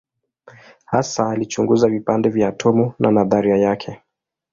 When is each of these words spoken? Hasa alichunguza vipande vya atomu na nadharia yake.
Hasa 0.85 1.29
alichunguza 1.29 1.87
vipande 1.87 2.29
vya 2.29 2.47
atomu 2.47 2.93
na 2.99 3.11
nadharia 3.11 3.57
yake. 3.57 4.01